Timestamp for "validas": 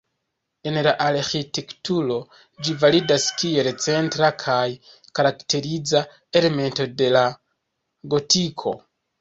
2.85-3.27